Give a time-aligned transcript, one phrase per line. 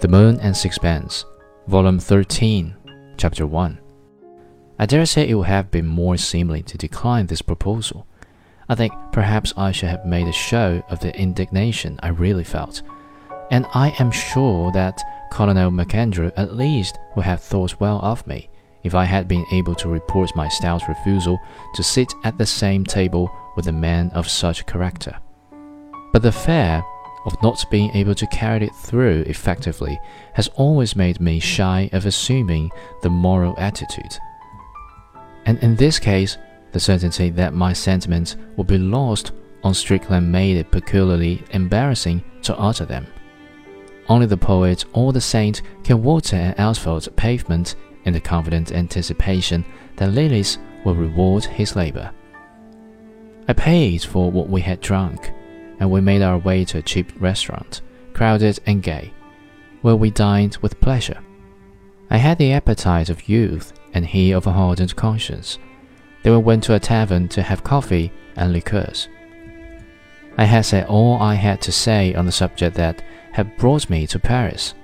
[0.00, 1.24] The Moon and Sixpence,
[1.66, 2.76] Volume 13,
[3.16, 3.80] Chapter 1.
[4.78, 8.06] I dare say it would have been more seemly to decline this proposal.
[8.68, 12.82] I think perhaps I should have made a show of the indignation I really felt,
[13.50, 18.50] and I am sure that Colonel MacAndrew at least would have thought well of me
[18.84, 21.40] if I had been able to report my stout refusal
[21.74, 25.18] to sit at the same table with a man of such character.
[26.12, 26.84] But the fear
[27.24, 30.00] of not being able to carry it through effectively
[30.34, 32.70] has always made me shy of assuming
[33.02, 34.18] the moral attitude.
[35.46, 36.38] And in this case,
[36.72, 39.32] the certainty that my sentiments would be lost
[39.64, 43.06] on Strickland made it peculiarly embarrassing to utter them.
[44.08, 49.64] Only the poet or the saint can water an asphalt pavement in the confident anticipation
[49.96, 52.10] that lilies will reward his labor.
[53.48, 55.32] I paid for what we had drunk,
[55.78, 57.80] and we made our way to a cheap restaurant,
[58.14, 59.12] crowded and gay,
[59.82, 61.18] where we dined with pleasure.
[62.10, 65.58] I had the appetite of youth, and he of a hardened conscience.
[66.22, 69.08] Then we went to a tavern to have coffee and liqueurs.
[70.36, 74.06] I had said all I had to say on the subject that had brought me
[74.06, 74.74] to Paris,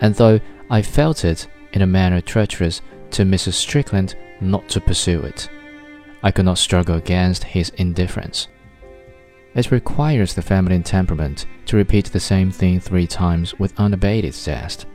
[0.00, 0.40] and though
[0.70, 2.80] I felt it in a manner treacherous
[3.12, 3.54] to Mrs.
[3.54, 5.48] Strickland not to pursue it,
[6.22, 8.48] I could not struggle against his indifference.
[9.54, 14.86] It requires the feminine temperament to repeat the same thing three times with unabated zest.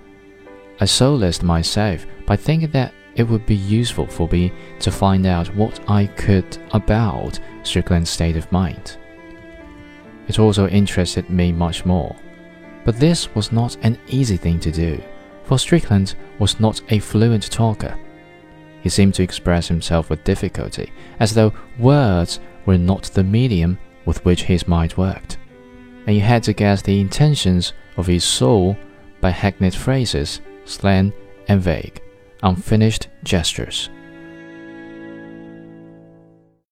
[0.80, 5.54] I solaced myself by thinking that it would be useful for me to find out
[5.56, 8.98] what I could about Strickland's state of mind.
[10.28, 12.16] It also interested me much more.
[12.86, 15.02] But this was not an easy thing to do,
[15.44, 17.98] for Strickland was not a fluent talker.
[18.82, 24.24] He seemed to express himself with difficulty, as though words were not the medium with
[24.26, 25.38] which his mind worked,
[26.06, 28.78] and you had to guess the intentions of his soul
[29.22, 31.14] by hackneyed phrases, slang,
[31.48, 32.02] and vague,
[32.42, 33.90] unfinished gestures.